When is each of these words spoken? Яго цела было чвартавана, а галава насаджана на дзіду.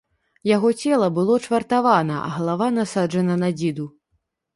Яго 0.51 0.69
цела 0.83 1.09
было 1.17 1.35
чвартавана, 1.45 2.15
а 2.29 2.31
галава 2.37 2.71
насаджана 2.79 3.35
на 3.43 3.51
дзіду. 3.59 3.85